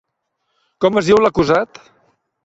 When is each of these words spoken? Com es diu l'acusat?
Com 0.85 0.97
es 1.01 1.09
diu 1.11 1.19
l'acusat? 1.25 1.79